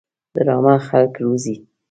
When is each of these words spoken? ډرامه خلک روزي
ډرامه 0.35 0.75
خلک 0.87 1.13
روزي 1.23 1.55